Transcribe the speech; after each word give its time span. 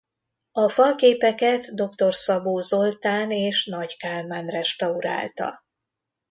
A 0.51 0.69
falképeket 0.69 1.73
dr. 1.75 2.13
Szabó 2.13 2.59
Zoltán 2.59 3.31
és 3.31 3.65
Nagy 3.65 3.97
Kálmán 3.97 4.45
restaurálta. 4.47 5.65